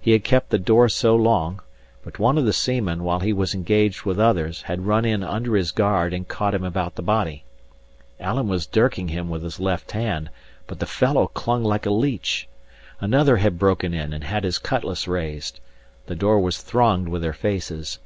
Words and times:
He 0.00 0.10
had 0.10 0.24
kept 0.24 0.50
the 0.50 0.58
door 0.58 0.88
so 0.88 1.14
long; 1.14 1.62
but 2.02 2.18
one 2.18 2.36
of 2.36 2.44
the 2.44 2.52
seamen, 2.52 3.04
while 3.04 3.20
he 3.20 3.32
was 3.32 3.54
engaged 3.54 4.02
with 4.02 4.18
others, 4.18 4.62
had 4.62 4.86
run 4.88 5.04
in 5.04 5.22
under 5.22 5.54
his 5.54 5.70
guard 5.70 6.12
and 6.12 6.26
caught 6.26 6.52
him 6.52 6.64
about 6.64 6.96
the 6.96 7.00
body. 7.02 7.44
Alan 8.18 8.48
was 8.48 8.66
dirking 8.66 9.06
him 9.10 9.28
with 9.28 9.44
his 9.44 9.60
left 9.60 9.92
hand, 9.92 10.30
but 10.66 10.80
the 10.80 10.84
fellow 10.84 11.28
clung 11.28 11.62
like 11.62 11.86
a 11.86 11.90
leech. 11.92 12.48
Another 13.00 13.36
had 13.36 13.56
broken 13.56 13.94
in 13.94 14.12
and 14.12 14.24
had 14.24 14.42
his 14.42 14.58
cutlass 14.58 15.06
raised. 15.06 15.60
The 16.06 16.16
door 16.16 16.40
was 16.40 16.60
thronged 16.60 17.06
with 17.08 17.22
their 17.22 17.32
faces. 17.32 18.00